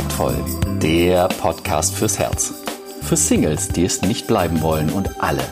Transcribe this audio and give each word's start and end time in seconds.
Kontaktvoll, 0.00 0.44
der 0.78 1.28
Podcast 1.28 1.94
fürs 1.94 2.18
Herz. 2.18 2.54
Für 3.02 3.16
Singles, 3.16 3.68
die 3.68 3.84
es 3.84 4.00
nicht 4.00 4.26
bleiben 4.26 4.62
wollen 4.62 4.88
und 4.88 5.22
alle, 5.22 5.42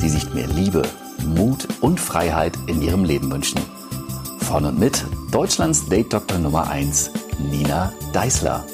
die 0.00 0.08
sich 0.08 0.32
mehr 0.32 0.46
Liebe, 0.46 0.80
Mut 1.26 1.68
und 1.82 2.00
Freiheit 2.00 2.56
in 2.68 2.80
ihrem 2.80 3.04
Leben 3.04 3.30
wünschen. 3.30 3.60
Von 4.38 4.64
und 4.64 4.78
mit 4.78 5.04
Deutschlands 5.30 5.90
Date 5.90 6.14
Doktor 6.14 6.38
Nummer 6.38 6.70
1, 6.70 7.10
Nina 7.50 7.92
Deißler. 8.14 8.64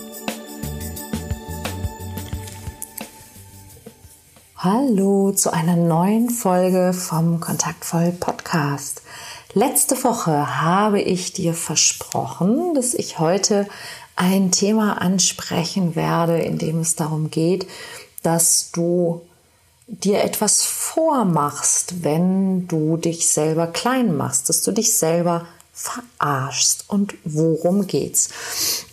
Hallo 4.56 5.32
zu 5.32 5.52
einer 5.52 5.74
neuen 5.74 6.30
Folge 6.30 6.92
vom 6.92 7.40
Kontaktvoll 7.40 8.12
Podcast. 8.12 9.02
Letzte 9.56 10.02
Woche 10.02 10.60
habe 10.60 11.00
ich 11.00 11.32
dir 11.32 11.54
versprochen, 11.54 12.74
dass 12.74 12.92
ich 12.92 13.20
heute 13.20 13.68
ein 14.16 14.50
Thema 14.50 15.00
ansprechen 15.00 15.96
werde, 15.96 16.38
in 16.38 16.58
dem 16.58 16.80
es 16.80 16.96
darum 16.96 17.30
geht, 17.30 17.66
dass 18.22 18.70
du 18.72 19.22
dir 19.86 20.22
etwas 20.24 20.62
vormachst, 20.64 22.02
wenn 22.04 22.66
du 22.68 22.96
dich 22.96 23.28
selber 23.28 23.66
klein 23.66 24.16
machst, 24.16 24.48
dass 24.48 24.62
du 24.62 24.72
dich 24.72 24.96
selber 24.96 25.46
verarschst. 25.72 26.84
Und 26.88 27.14
worum 27.24 27.86
geht's? 27.86 28.28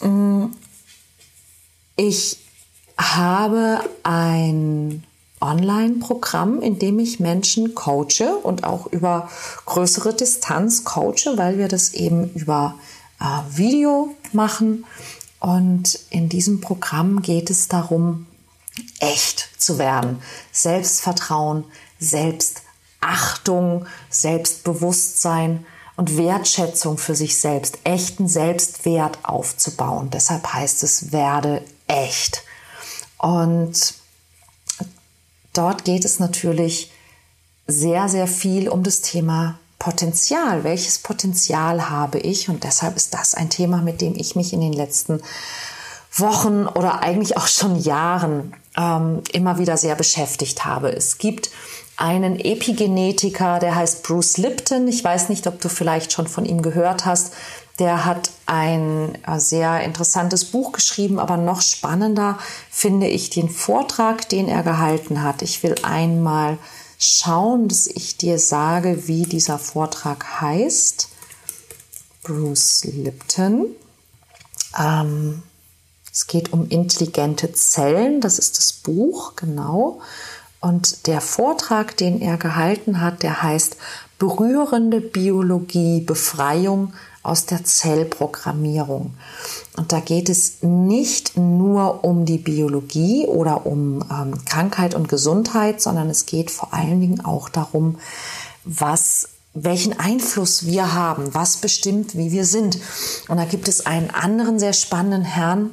Mm, 0.02 0.48
ich 1.95 2.38
habe 2.98 3.79
ein 4.03 5.03
Online-Programm, 5.40 6.62
in 6.62 6.77
dem 6.77 6.99
ich 6.99 7.20
Menschen 7.20 7.74
coache 7.74 8.35
und 8.43 8.63
auch 8.63 8.87
über 8.87 9.29
größere 9.65 10.13
Distanz 10.13 10.84
coache, 10.84 11.35
weil 11.35 11.57
wir 11.57 11.68
das 11.68 11.93
eben 11.93 12.31
über 12.34 12.76
äh, 13.22 13.58
Video 13.58 14.16
machen. 14.34 14.86
Und 15.40 16.00
in 16.10 16.30
diesem 16.30 16.62
Programm 16.62 17.22
geht 17.22 17.50
es 17.50 17.68
darum, 17.68 18.27
echt 19.00 19.50
zu 19.58 19.77
werden. 19.77 20.22
Selbstvertrauen, 20.52 21.66
Selbstachtung, 21.99 23.86
Selbstbewusstsein 24.10 25.66
und 25.96 26.18
Wertschätzung 26.18 26.98
für 26.98 27.16
sich 27.16 27.40
selbst, 27.40 27.80
echten 27.84 28.27
Selbstwert 28.27 29.20
aufzubauen. 29.24 30.10
Deshalb 30.10 30.54
heißt 30.54 30.84
es, 30.84 31.12
werde 31.12 31.64
echt. 31.88 32.44
Und 33.18 33.96
dort 35.54 35.86
geht 35.86 36.05
es 36.05 36.20
natürlich 36.20 36.92
sehr, 37.68 38.10
sehr 38.10 38.27
viel 38.27 38.70
um 38.70 38.84
das 38.84 39.02
Thema 39.02 39.60
Potenzial. 39.82 40.63
Welches 40.63 40.99
Potenzial 40.99 41.90
habe 41.90 42.20
ich? 42.20 42.49
Und 42.49 42.63
deshalb 42.63 42.96
ist 42.98 43.15
das 43.15 43.34
ein 43.34 43.49
Thema, 43.49 43.77
mit 43.82 43.99
dem 43.99 44.13
ich 44.15 44.35
mich 44.35 44.54
in 44.54 44.62
den 44.62 44.74
letzten 44.74 45.24
Wochen 46.15 46.68
oder 46.68 47.01
eigentlich 47.01 47.35
auch 47.35 47.48
schon 47.48 47.76
Jahren 47.79 48.54
ähm, 48.77 49.24
immer 49.32 49.57
wieder 49.57 49.77
sehr 49.77 49.96
beschäftigt 49.96 50.65
habe. 50.65 50.90
Es 50.90 51.18
gibt 51.18 51.49
einen 51.98 52.40
Epigenetiker, 52.40 53.57
der 53.57 53.74
heißt 53.74 54.04
Bruce 54.04 54.37
Lipton. 54.37 54.87
Ich 54.87 55.04
weiß 55.04 55.29
nicht, 55.29 55.48
ob 55.48 55.59
du 55.59 55.68
vielleicht 55.68 56.13
schon 56.13 56.27
von 56.27 56.46
ihm 56.46 56.62
gehört 56.62 57.07
hast. 57.07 57.34
Der 57.79 58.05
hat 58.05 58.29
ein 58.46 59.18
äh, 59.26 59.40
sehr 59.40 59.82
interessantes 59.82 60.46
Buch 60.46 60.74
geschrieben, 60.74 61.18
aber 61.18 61.37
noch 61.37 61.63
spannender 61.63 62.37
finde 62.70 63.07
ich 63.07 63.32
den 63.32 63.49
Vortrag, 63.49 64.29
den 64.29 64.47
er 64.47 64.62
gehalten 64.62 65.24
hat. 65.24 65.41
Ich 65.41 65.63
will 65.63 65.74
einmal 65.81 66.59
schauen, 67.03 67.68
dass 67.68 67.88
ich 67.88 68.18
dir 68.18 68.40
sage, 68.40 69.07
wie 69.07 69.24
dieser 69.24 69.57
Vortrag 69.57 70.41
heißt. 70.41 71.09
Bruce 72.24 72.84
Lipton. 72.86 73.68
Ähm, 74.78 75.42
es 76.12 76.28
geht 76.28 76.53
um 76.53 76.70
intelligente 76.70 77.52
Zellen, 77.53 78.22
das 78.22 78.38
ist 78.38 78.58
das 78.58 78.74
Buch, 78.74 79.36
genau. 79.36 80.02
Und 80.59 81.08
der 81.08 81.22
Vortrag, 81.22 81.98
den 81.98 82.22
er 82.22 82.38
gehalten 82.38 83.02
hat, 83.02 83.24
der 83.24 83.42
heißt 83.42 83.78
Berührende 84.20 85.02
Biologie, 85.02 86.02
Befreiung 86.02 86.94
aus 87.24 87.46
der 87.46 87.64
Zellprogrammierung. 87.64 89.14
Und 89.78 89.92
da 89.92 90.00
geht 90.00 90.30
es 90.30 90.62
nicht 90.62 91.38
nur 91.38 92.04
um 92.04 92.26
die 92.26 92.38
Biologie 92.38 93.28
oder 93.28 93.66
um 93.66 94.04
ähm, 94.12 94.44
Krankheit 94.46 94.96
und 94.96 95.08
Gesundheit, 95.08 95.81
sondern 95.81 96.10
es 96.10 96.26
geht 96.26 96.52
vor 96.52 96.74
allen 96.74 97.00
Dingen 97.00 97.24
auch 97.24 97.50
darum, 97.50 97.98
was 98.64 99.30
welchen 99.54 100.00
Einfluss 100.00 100.66
wir 100.66 100.94
haben, 100.94 101.34
was 101.34 101.58
bestimmt, 101.58 102.16
wie 102.16 102.31
wir 102.31 102.46
sind. 102.46 102.80
Und 103.28 103.38
da 103.38 103.46
gibt 103.46 103.68
es 103.68 103.86
einen 103.86 104.10
anderen 104.10 104.60
sehr 104.60 104.74
spannenden 104.74 105.24
Herrn, 105.24 105.72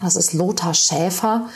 das 0.00 0.16
ist 0.16 0.32
Lothar 0.32 0.74
Schäfer, 0.74 1.48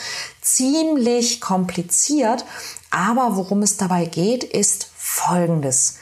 ziemlich 0.42 1.40
kompliziert, 1.40 2.44
aber 2.90 3.36
worum 3.36 3.62
es 3.62 3.76
dabei 3.76 4.06
geht, 4.06 4.42
ist 4.44 4.90
Folgendes. 4.96 5.98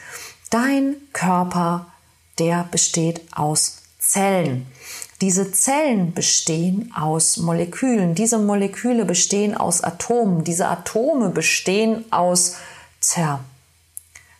Dein 0.50 0.96
Körper, 1.12 1.86
der 2.38 2.66
besteht 2.70 3.20
aus 3.36 3.82
Zellen. 3.98 4.66
Diese 5.20 5.52
Zellen 5.52 6.14
bestehen 6.14 6.92
aus 6.96 7.36
Molekülen. 7.36 8.14
Diese 8.14 8.38
Moleküle 8.38 9.04
bestehen 9.04 9.56
aus 9.56 9.82
Atomen. 9.82 10.44
Diese 10.44 10.68
Atome 10.68 11.30
bestehen 11.30 12.04
aus, 12.12 12.54
tja, 13.00 13.40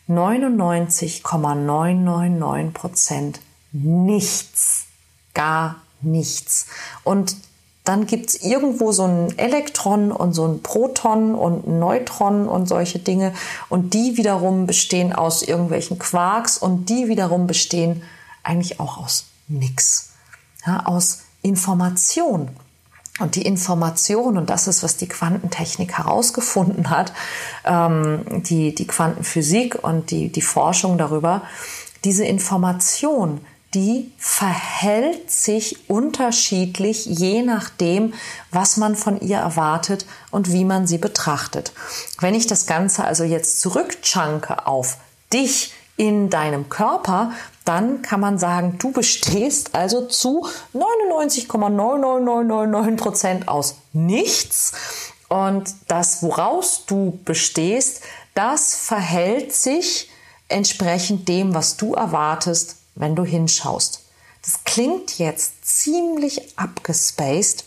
99,999 0.09 2.75
Prozent 2.75 3.41
nichts. 3.73 4.87
Gar 5.35 5.77
nichts. 6.01 6.67
Und 7.05 7.37
dann 7.85 8.07
gibt 8.07 8.29
es 8.29 8.43
irgendwo 8.43 8.93
so 8.93 9.05
ein 9.05 9.39
Elektron 9.39 10.13
und 10.13 10.35
so 10.35 10.47
ein 10.47 10.63
Proton 10.63 11.35
und 11.35 11.67
ein 11.67 11.79
Neutron 11.79 12.47
und 12.47 12.69
solche 12.69 12.99
Dinge. 12.99 13.33
Und 13.71 13.95
die 13.95 14.19
wiederum 14.19 14.67
bestehen 14.67 15.15
aus 15.15 15.43
irgendwelchen 15.43 15.99
Quarks 15.99 16.59
und 16.59 16.91
die 16.91 17.09
wiederum 17.09 17.47
bestehen 17.47 18.03
eigentlich 18.43 18.79
auch 18.81 18.99
aus 18.99 19.25
nichts. 19.47 20.11
Ja, 20.67 20.85
aus 20.85 21.23
Information. 21.43 22.51
Und 23.19 23.35
die 23.35 23.43
Information, 23.43 24.39
und 24.39 24.49
das 24.49 24.69
ist, 24.69 24.83
was 24.83 24.97
die 24.97 25.09
Quantentechnik 25.09 25.99
herausgefunden 25.99 26.91
hat, 26.91 27.13
ähm, 27.65 28.25
die, 28.45 28.75
die 28.75 28.87
Quantenphysik 28.87 29.83
und 29.83 30.11
die, 30.11 30.31
die 30.31 30.43
Forschung 30.43 30.99
darüber, 30.99 31.43
diese 32.05 32.25
Information, 32.25 33.41
die 33.75 34.13
verhält 34.17 35.31
sich 35.31 35.91
unterschiedlich, 35.91 37.05
je 37.07 37.43
nachdem, 37.43 38.15
was 38.51 38.77
man 38.77 38.97
von 38.97 39.21
ihr 39.21 39.39
erwartet 39.39 40.07
und 40.31 40.53
wie 40.53 40.65
man 40.65 40.87
sie 40.87 40.99
betrachtet. 40.99 41.73
Wenn 42.21 42.35
ich 42.35 42.47
das 42.47 42.67
Ganze 42.67 43.05
also 43.05 43.25
jetzt 43.25 43.61
zurückchunke 43.61 44.67
auf 44.67 44.97
dich 45.33 45.75
in 45.97 46.31
deinem 46.31 46.71
Körper, 46.71 47.33
dann 47.69 48.03
kann 48.03 48.21
man 48.21 48.39
sagen, 48.39 48.77
du 48.79 48.93
bestehst 48.93 49.75
also 49.75 50.07
zu 50.07 50.47
99,99999 50.75 52.97
Prozent 52.97 53.49
aus 53.49 53.77
nichts. 53.93 54.73
Und 55.29 55.75
das, 55.89 56.23
woraus 56.23 56.85
du 56.87 57.19
bestehst, 57.25 58.03
das 58.35 58.75
verhält 58.75 59.53
sich 59.53 60.09
entsprechend 60.49 61.29
dem, 61.29 61.55
was 61.55 61.77
du 61.77 61.95
erwartest 61.95 62.79
wenn 62.99 63.15
du 63.15 63.25
hinschaust. 63.25 64.03
Das 64.43 64.65
klingt 64.65 65.19
jetzt 65.19 65.65
ziemlich 65.65 66.59
abgespaced, 66.59 67.65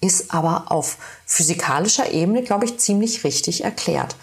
ist 0.00 0.32
aber 0.32 0.64
auf 0.68 0.96
physikalischer 1.26 2.10
Ebene, 2.10 2.42
glaube 2.42 2.64
ich, 2.64 2.78
ziemlich 2.78 3.24
richtig 3.24 3.64
erklärt. 3.64 4.16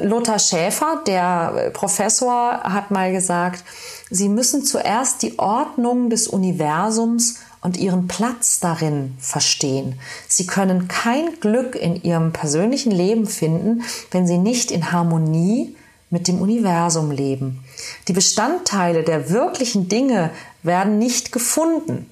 Lothar 0.00 0.38
Schäfer, 0.38 1.02
der 1.06 1.70
Professor, 1.72 2.60
hat 2.64 2.90
mal 2.90 3.12
gesagt, 3.12 3.62
Sie 4.10 4.28
müssen 4.28 4.64
zuerst 4.64 5.22
die 5.22 5.38
Ordnung 5.38 6.10
des 6.10 6.28
Universums 6.28 7.40
und 7.60 7.76
ihren 7.76 8.06
Platz 8.06 8.60
darin 8.60 9.14
verstehen. 9.18 9.98
Sie 10.28 10.46
können 10.46 10.86
kein 10.86 11.40
Glück 11.40 11.74
in 11.74 12.00
ihrem 12.02 12.32
persönlichen 12.32 12.92
Leben 12.92 13.26
finden, 13.26 13.82
wenn 14.12 14.26
sie 14.26 14.38
nicht 14.38 14.70
in 14.70 14.92
Harmonie 14.92 15.74
mit 16.10 16.28
dem 16.28 16.40
Universum 16.40 17.10
leben. 17.10 17.64
Die 18.06 18.12
Bestandteile 18.12 19.02
der 19.02 19.30
wirklichen 19.30 19.88
Dinge 19.88 20.30
werden 20.62 20.98
nicht 20.98 21.32
gefunden. 21.32 22.08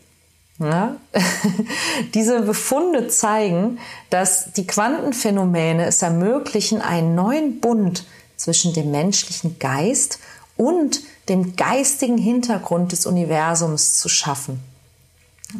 Ja? 0.58 0.97
Diese 2.14 2.43
Befunde 2.43 3.06
zeigen, 3.06 3.79
dass 4.11 4.52
die 4.52 4.67
Quantenphänomene 4.67 5.87
es 5.87 6.02
ermöglichen, 6.02 6.81
einen 6.81 7.14
neuen 7.14 7.61
Bund 7.61 8.05
zwischen 8.37 8.73
dem 8.75 8.90
menschlichen 8.90 9.61
Geist 9.61 10.19
und 10.56 11.00
dem 11.29 11.56
geistigen 11.56 12.19
Hintergrund 12.19 12.93
des 12.93 13.06
Universums 13.06 13.99
zu 13.99 14.09
schaffen. 14.09 14.61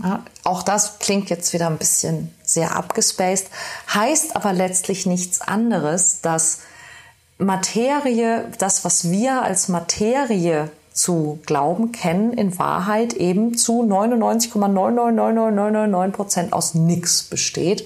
Ja, 0.03 0.25
auch 0.43 0.63
das 0.63 0.99
klingt 0.99 1.31
jetzt 1.31 1.53
wieder 1.53 1.69
ein 1.69 1.79
bisschen 1.79 2.35
sehr 2.43 2.75
abgespaced, 2.75 3.47
heißt 3.93 4.35
aber 4.35 4.53
letztlich 4.53 5.07
nichts 5.07 5.41
anderes, 5.41 6.21
dass 6.21 6.63
Materie, 7.39 8.51
das, 8.59 8.85
was 8.85 9.09
wir 9.11 9.43
als 9.43 9.69
Materie 9.69 10.73
zu 10.93 11.39
glauben 11.45 11.93
kennen, 11.93 12.33
in 12.33 12.59
Wahrheit 12.59 13.13
eben 13.15 13.57
zu 13.59 13.83
99,9999999 13.83 16.11
Prozent 16.13 16.53
aus 16.53 16.75
nichts 16.75 17.25
besteht 17.25 17.85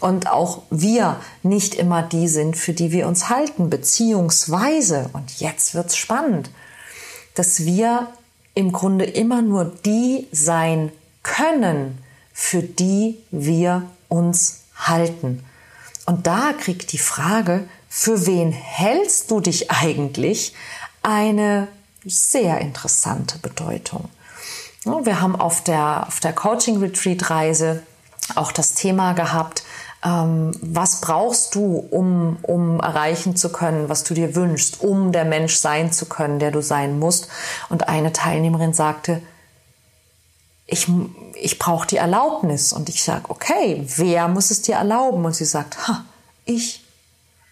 und 0.00 0.28
auch 0.28 0.62
wir 0.68 1.20
nicht 1.44 1.76
immer 1.76 2.02
die 2.02 2.26
sind, 2.26 2.56
für 2.56 2.72
die 2.72 2.90
wir 2.90 3.06
uns 3.06 3.28
halten, 3.28 3.70
beziehungsweise, 3.70 5.10
und 5.12 5.38
jetzt 5.38 5.76
wird's 5.76 5.96
spannend, 5.96 6.50
dass 7.34 7.64
wir 7.64 8.08
im 8.54 8.72
Grunde 8.72 9.04
immer 9.04 9.42
nur 9.42 9.64
die 9.64 10.26
sein 10.32 10.92
können, 11.22 11.98
für 12.32 12.62
die 12.62 13.18
wir 13.30 13.82
uns 14.08 14.62
halten. 14.76 15.44
Und 16.06 16.26
da 16.26 16.52
kriegt 16.52 16.92
die 16.92 16.98
Frage, 16.98 17.68
für 17.88 18.26
wen 18.26 18.52
hältst 18.52 19.30
du 19.30 19.40
dich 19.40 19.70
eigentlich, 19.70 20.54
eine 21.02 21.68
sehr 22.04 22.60
interessante 22.60 23.38
Bedeutung. 23.38 24.08
Wir 24.84 25.20
haben 25.20 25.36
auf 25.36 25.62
der, 25.62 26.06
auf 26.06 26.20
der 26.20 26.32
Coaching-Retreat-Reise 26.32 27.82
auch 28.34 28.52
das 28.52 28.74
Thema 28.74 29.12
gehabt, 29.12 29.62
ähm, 30.02 30.52
was 30.60 31.00
brauchst 31.00 31.54
du, 31.54 31.76
um, 31.90 32.38
um 32.42 32.80
erreichen 32.80 33.36
zu 33.36 33.50
können, 33.52 33.88
was 33.88 34.04
du 34.04 34.14
dir 34.14 34.34
wünschst, 34.34 34.80
um 34.80 35.12
der 35.12 35.24
Mensch 35.24 35.56
sein 35.56 35.92
zu 35.92 36.06
können, 36.06 36.38
der 36.38 36.50
du 36.50 36.62
sein 36.62 36.98
musst. 36.98 37.28
Und 37.68 37.88
eine 37.88 38.12
Teilnehmerin 38.12 38.72
sagte, 38.72 39.22
ich, 40.66 40.86
ich 41.34 41.58
brauche 41.58 41.86
die 41.86 41.96
Erlaubnis. 41.96 42.72
Und 42.72 42.88
ich 42.88 43.02
sage, 43.02 43.24
okay, 43.28 43.84
wer 43.96 44.28
muss 44.28 44.50
es 44.50 44.62
dir 44.62 44.76
erlauben? 44.76 45.24
Und 45.24 45.34
sie 45.34 45.44
sagt, 45.44 45.86
ha, 45.86 46.04
ich, 46.44 46.84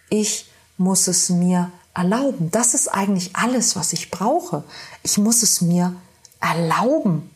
ich 0.09 0.47
muss 0.79 1.09
es 1.09 1.29
mir 1.29 1.71
erlauben. 1.95 2.51
Das 2.51 2.75
ist 2.75 2.89
eigentlich 2.89 3.35
alles, 3.35 3.77
was 3.77 3.93
ich 3.93 4.11
brauche. 4.11 4.63
Ich 5.03 5.19
muss 5.19 5.43
es 5.43 5.61
mir 5.61 5.95
erlauben. 6.41 7.31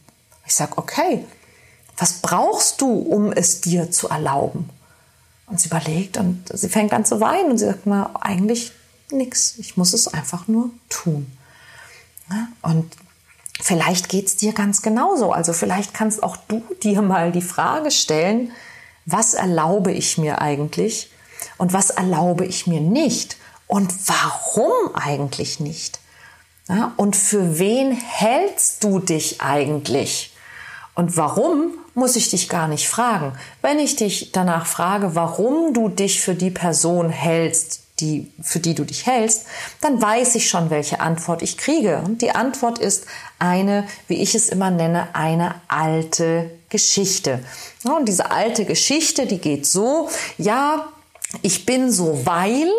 Ich 0.47 0.55
sage, 0.55 0.79
okay, 0.79 1.26
was 1.99 2.15
brauchst 2.15 2.81
du, 2.81 2.91
um 2.91 3.32
es 3.32 3.61
dir 3.61 3.91
zu 3.91 4.08
erlauben? 4.08 4.70
Und 5.52 5.60
sie 5.60 5.69
überlegt 5.69 6.16
und 6.16 6.49
sie 6.50 6.70
fängt 6.70 6.94
an 6.94 7.04
zu 7.04 7.20
weinen 7.20 7.50
und 7.50 7.58
sie 7.58 7.66
sagt 7.66 7.84
mal, 7.84 8.08
eigentlich 8.19 8.72
nichts. 9.10 9.56
Ich 9.58 9.76
muss 9.76 9.93
es 9.93 10.08
einfach 10.08 10.49
nur 10.49 10.70
tun. 10.88 11.31
Und 12.62 12.96
vielleicht 13.60 14.08
geht 14.08 14.28
es 14.28 14.37
dir 14.37 14.54
ganz 14.54 14.81
genauso. 14.81 15.31
Also 15.31 15.52
vielleicht 15.52 15.93
kannst 15.93 16.22
auch 16.22 16.38
du 16.49 16.62
dir 16.82 17.02
mal 17.02 17.32
die 17.32 17.43
Frage 17.43 17.90
stellen, 17.90 18.50
was 19.04 19.34
erlaube 19.34 19.93
ich 19.93 20.16
mir 20.16 20.40
eigentlich 20.40 21.10
und 21.58 21.75
was 21.75 21.90
erlaube 21.90 22.46
ich 22.46 22.66
mir 22.66 22.81
nicht? 22.81 23.37
Und 23.66 23.93
warum 24.08 24.72
eigentlich 24.94 25.60
nicht? 25.60 26.00
Ja, 26.66 26.94
und 26.96 27.14
für 27.14 27.58
wen 27.58 27.93
hältst 27.93 28.82
du 28.84 29.00
dich 29.00 29.43
eigentlich? 29.43 30.31
Und 30.94 31.17
warum 31.17 31.73
muss 31.94 32.17
ich 32.17 32.31
dich 32.31 32.49
gar 32.49 32.69
nicht 32.69 32.89
fragen? 32.89 33.33
Wenn 33.62 33.79
ich 33.79 33.97
dich 33.97 34.33
danach 34.33 34.67
frage, 34.67 35.15
warum 35.15 35.73
du 35.73 35.89
dich 35.89 36.21
für 36.21 36.35
die 36.35 36.50
Person 36.50 37.09
hältst, 37.09 37.81
die, 38.00 38.33
für 38.43 38.59
die 38.59 38.75
du 38.75 38.85
dich 38.85 39.06
hältst, 39.06 39.47
dann 39.81 40.03
weiß 40.03 40.35
ich 40.35 40.49
schon, 40.49 40.71
welche 40.71 41.00
Antwort 41.00 41.43
ich 41.43 41.56
kriege. 41.56 42.03
Und 42.05 42.21
die 42.21 42.35
Antwort 42.35 42.79
ist 42.79 43.06
eine, 43.39 43.87
wie 44.09 44.21
ich 44.23 44.35
es 44.35 44.49
immer 44.49 44.71
nenne, 44.71 45.09
eine 45.15 45.55
alte 45.69 46.50
Geschichte. 46.69 47.41
Und 47.85 48.06
diese 48.06 48.31
alte 48.31 48.65
Geschichte, 48.65 49.27
die 49.27 49.39
geht 49.39 49.67
so, 49.67 50.09
ja, 50.39 50.89
ich 51.41 51.65
bin 51.65 51.91
so, 51.91 52.27
weil 52.27 52.71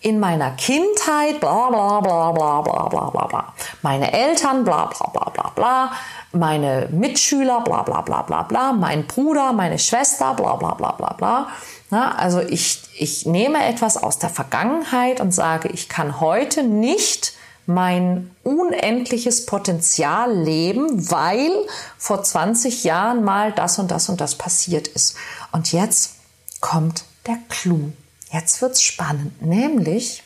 in 0.00 0.20
meiner 0.20 0.50
Kindheit 0.52 1.40
bla 1.40 1.70
bla 1.70 2.00
bla 2.00 2.32
bla 2.32 2.60
bla 2.60 2.88
bla 2.88 3.10
bla 3.10 3.26
bla. 3.26 3.54
Meine 3.80 4.12
Eltern 4.12 4.64
bla 4.64 4.86
bla 4.86 5.06
bla 5.08 5.30
bla 5.30 5.52
bla. 5.54 5.92
Meine 6.34 6.88
Mitschüler 6.90 7.60
bla 7.60 7.82
bla 7.82 8.02
bla 8.02 8.22
bla 8.22 8.42
bla. 8.42 8.72
Mein 8.72 9.06
Bruder, 9.06 9.52
meine 9.52 9.78
Schwester 9.78 10.34
bla 10.34 10.56
bla 10.56 10.74
bla 10.74 10.92
bla 10.92 11.12
bla. 11.12 11.48
Na, 11.90 12.14
also 12.16 12.40
ich, 12.40 12.82
ich 12.98 13.24
nehme 13.24 13.64
etwas 13.64 13.96
aus 13.96 14.18
der 14.18 14.30
Vergangenheit 14.30 15.20
und 15.20 15.32
sage, 15.32 15.68
ich 15.68 15.88
kann 15.88 16.20
heute 16.20 16.62
nicht 16.62 17.34
mein 17.66 18.30
unendliches 18.42 19.46
Potenzial 19.46 20.36
leben, 20.36 21.10
weil 21.10 21.50
vor 21.96 22.22
20 22.22 22.84
Jahren 22.84 23.24
mal 23.24 23.52
das 23.52 23.78
und 23.78 23.90
das 23.90 24.08
und 24.08 24.20
das 24.20 24.34
passiert 24.36 24.88
ist. 24.88 25.16
Und 25.52 25.72
jetzt 25.72 26.16
kommt 26.60 27.04
der 27.26 27.38
Clou. 27.48 27.92
Jetzt 28.30 28.60
wird's 28.60 28.82
spannend, 28.82 29.40
nämlich 29.40 30.22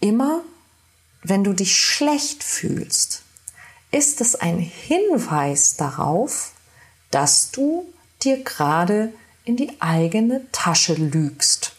immer, 0.00 0.42
wenn 1.28 1.44
du 1.44 1.52
dich 1.52 1.76
schlecht 1.76 2.42
fühlst, 2.42 3.22
ist 3.90 4.20
es 4.20 4.34
ein 4.34 4.58
Hinweis 4.58 5.76
darauf, 5.76 6.52
dass 7.10 7.50
du 7.50 7.86
dir 8.22 8.42
gerade 8.42 9.12
in 9.44 9.56
die 9.56 9.80
eigene 9.80 10.46
Tasche 10.52 10.94
lügst. 10.94 11.72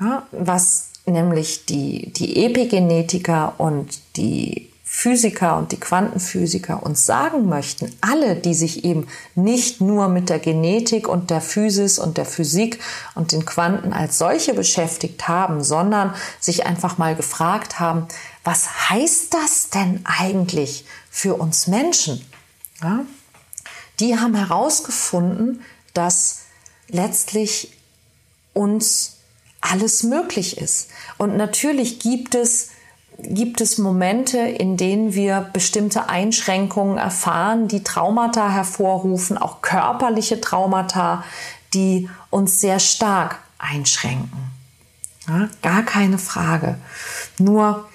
Ja, 0.00 0.26
was 0.32 0.90
nämlich 1.06 1.66
die, 1.66 2.12
die 2.12 2.44
Epigenetiker 2.44 3.54
und 3.58 4.00
die 4.16 4.71
Physiker 4.94 5.56
und 5.56 5.72
die 5.72 5.80
Quantenphysiker 5.80 6.82
uns 6.82 7.06
sagen 7.06 7.48
möchten, 7.48 7.96
alle, 8.02 8.36
die 8.36 8.52
sich 8.52 8.84
eben 8.84 9.08
nicht 9.34 9.80
nur 9.80 10.08
mit 10.08 10.28
der 10.28 10.38
Genetik 10.38 11.08
und 11.08 11.30
der 11.30 11.40
Physis 11.40 11.98
und 11.98 12.18
der 12.18 12.26
Physik 12.26 12.78
und 13.14 13.32
den 13.32 13.46
Quanten 13.46 13.94
als 13.94 14.18
solche 14.18 14.52
beschäftigt 14.52 15.26
haben, 15.26 15.64
sondern 15.64 16.14
sich 16.40 16.66
einfach 16.66 16.98
mal 16.98 17.16
gefragt 17.16 17.80
haben, 17.80 18.06
was 18.44 18.90
heißt 18.90 19.32
das 19.32 19.70
denn 19.70 20.04
eigentlich 20.04 20.84
für 21.10 21.36
uns 21.36 21.68
Menschen? 21.68 22.24
Ja? 22.82 23.00
Die 23.98 24.20
haben 24.20 24.34
herausgefunden, 24.34 25.62
dass 25.94 26.42
letztlich 26.88 27.72
uns 28.52 29.16
alles 29.62 30.02
möglich 30.02 30.58
ist. 30.58 30.90
Und 31.16 31.38
natürlich 31.38 31.98
gibt 31.98 32.34
es 32.34 32.68
gibt 33.22 33.60
es 33.60 33.78
Momente, 33.78 34.38
in 34.38 34.76
denen 34.76 35.14
wir 35.14 35.48
bestimmte 35.52 36.08
Einschränkungen 36.08 36.98
erfahren, 36.98 37.68
die 37.68 37.82
Traumata 37.82 38.50
hervorrufen, 38.50 39.38
auch 39.38 39.62
körperliche 39.62 40.40
Traumata, 40.40 41.24
die 41.74 42.08
uns 42.30 42.60
sehr 42.60 42.78
stark 42.78 43.38
einschränken. 43.58 44.50
Ja, 45.28 45.48
gar 45.62 45.82
keine 45.84 46.18
Frage. 46.18 46.78
Nur, 47.38 47.88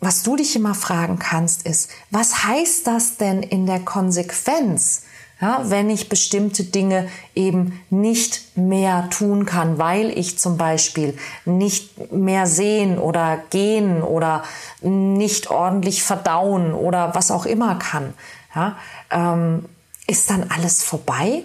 was 0.00 0.22
du 0.22 0.36
dich 0.36 0.56
immer 0.56 0.74
fragen 0.74 1.18
kannst, 1.18 1.66
ist, 1.66 1.90
was 2.10 2.44
heißt 2.44 2.86
das 2.86 3.16
denn 3.16 3.42
in 3.42 3.66
der 3.66 3.80
Konsequenz? 3.80 5.02
Ja, 5.42 5.60
wenn 5.64 5.90
ich 5.90 6.08
bestimmte 6.08 6.62
Dinge 6.62 7.08
eben 7.34 7.80
nicht 7.90 8.56
mehr 8.56 9.10
tun 9.10 9.44
kann, 9.44 9.76
weil 9.76 10.16
ich 10.16 10.38
zum 10.38 10.56
Beispiel 10.56 11.18
nicht 11.44 12.12
mehr 12.12 12.46
sehen 12.46 12.96
oder 12.96 13.42
gehen 13.50 14.04
oder 14.04 14.44
nicht 14.82 15.50
ordentlich 15.50 16.04
verdauen 16.04 16.72
oder 16.72 17.16
was 17.16 17.32
auch 17.32 17.44
immer 17.44 17.74
kann, 17.74 18.14
ja, 18.54 18.76
ähm, 19.10 19.64
ist 20.06 20.30
dann 20.30 20.46
alles 20.48 20.84
vorbei? 20.84 21.42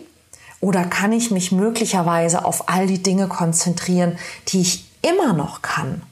Oder 0.60 0.84
kann 0.84 1.12
ich 1.12 1.32
mich 1.32 1.52
möglicherweise 1.52 2.46
auf 2.46 2.70
all 2.70 2.86
die 2.86 3.02
Dinge 3.02 3.28
konzentrieren, 3.28 4.20
die 4.50 4.62
ich 4.62 4.86
immer 5.02 5.34
noch 5.34 5.64
kann? 5.64 6.04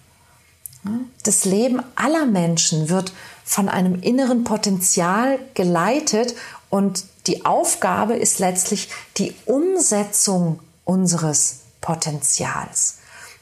Das 1.24 1.46
Leben 1.46 1.82
aller 1.96 2.26
Menschen 2.26 2.90
wird 2.90 3.14
von 3.44 3.70
einem 3.70 4.02
inneren 4.02 4.44
Potenzial 4.44 5.40
geleitet 5.54 6.36
und 6.70 7.06
die 7.28 7.46
Aufgabe 7.46 8.16
ist 8.16 8.40
letztlich 8.40 8.90
die 9.18 9.34
Umsetzung 9.46 10.60
unseres 10.84 11.60
Potenzials. 11.82 12.98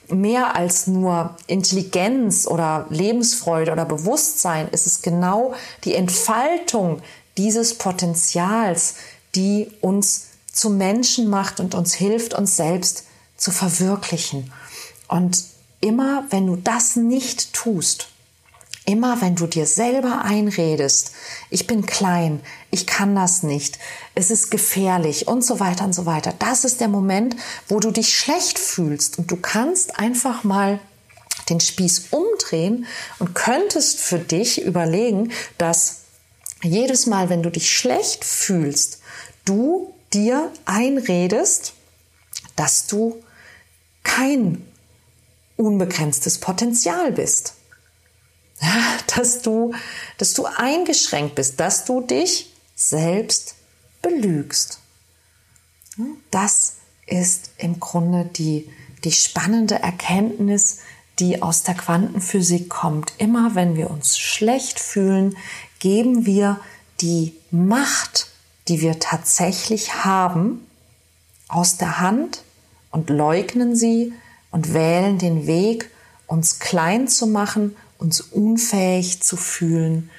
Mehr 0.09 0.55
als 0.55 0.87
nur 0.87 1.35
Intelligenz 1.47 2.45
oder 2.45 2.85
Lebensfreude 2.89 3.71
oder 3.71 3.85
Bewusstsein 3.85 4.67
ist 4.69 4.85
es 4.85 5.01
genau 5.01 5.53
die 5.85 5.95
Entfaltung 5.95 7.01
dieses 7.37 7.77
Potenzials, 7.77 8.95
die 9.35 9.71
uns 9.81 10.27
zu 10.51 10.69
Menschen 10.69 11.29
macht 11.29 11.59
und 11.59 11.73
uns 11.73 11.93
hilft, 11.93 12.33
uns 12.33 12.57
selbst 12.57 13.05
zu 13.37 13.51
verwirklichen. 13.51 14.51
Und 15.07 15.43
immer 15.79 16.25
wenn 16.29 16.47
du 16.47 16.55
das 16.57 16.95
nicht 16.95 17.53
tust, 17.53 18.09
Immer 18.85 19.21
wenn 19.21 19.35
du 19.35 19.47
dir 19.47 19.65
selber 19.65 20.23
einredest, 20.25 21.11
ich 21.49 21.67
bin 21.67 21.85
klein, 21.85 22.41
ich 22.69 22.85
kann 22.85 23.15
das 23.15 23.41
nicht, 23.41 23.79
es 24.13 24.29
ist 24.29 24.51
gefährlich 24.51 25.27
und 25.27 25.43
so 25.43 25.61
weiter 25.61 25.85
und 25.85 25.93
so 25.93 26.05
weiter, 26.05 26.33
das 26.37 26.65
ist 26.65 26.81
der 26.81 26.89
Moment, 26.89 27.37
wo 27.69 27.79
du 27.79 27.91
dich 27.91 28.17
schlecht 28.17 28.59
fühlst 28.59 29.17
und 29.17 29.31
du 29.31 29.37
kannst 29.37 29.99
einfach 29.99 30.43
mal 30.43 30.79
den 31.49 31.61
Spieß 31.61 32.07
umdrehen 32.11 32.85
und 33.19 33.35
könntest 33.35 33.99
für 33.99 34.19
dich 34.19 34.61
überlegen, 34.61 35.31
dass 35.57 36.01
jedes 36.61 37.05
Mal, 37.05 37.29
wenn 37.29 37.43
du 37.43 37.51
dich 37.51 37.71
schlecht 37.71 38.25
fühlst, 38.25 38.99
du 39.45 39.93
dir 40.13 40.51
einredest, 40.65 41.73
dass 42.55 42.87
du 42.87 43.21
kein 44.03 44.65
unbegrenztes 45.55 46.37
Potenzial 46.39 47.11
bist. 47.11 47.53
Dass 49.15 49.41
du, 49.41 49.73
dass 50.17 50.33
du 50.33 50.45
eingeschränkt 50.45 51.35
bist, 51.35 51.59
dass 51.59 51.85
du 51.85 52.01
dich 52.01 52.51
selbst 52.75 53.55
belügst. 54.01 54.79
Das 56.31 56.77
ist 57.05 57.51
im 57.57 57.79
Grunde 57.79 58.25
die, 58.25 58.69
die 59.03 59.11
spannende 59.11 59.75
Erkenntnis, 59.75 60.79
die 61.19 61.41
aus 61.41 61.63
der 61.63 61.75
Quantenphysik 61.75 62.69
kommt. 62.69 63.13
Immer 63.17 63.55
wenn 63.55 63.75
wir 63.75 63.91
uns 63.91 64.17
schlecht 64.17 64.79
fühlen, 64.79 65.37
geben 65.79 66.25
wir 66.25 66.59
die 67.01 67.35
Macht, 67.51 68.27
die 68.67 68.81
wir 68.81 68.99
tatsächlich 68.99 70.03
haben, 70.03 70.65
aus 71.47 71.77
der 71.77 71.99
Hand 71.99 72.41
und 72.89 73.09
leugnen 73.09 73.75
sie 73.75 74.13
und 74.51 74.73
wählen 74.73 75.17
den 75.17 75.45
Weg, 75.45 75.91
uns 76.25 76.59
klein 76.59 77.07
zu 77.07 77.27
machen, 77.27 77.75
uns 78.03 78.21
unfähig 78.21 79.23
zu 79.23 79.37
fühlen 79.37 80.09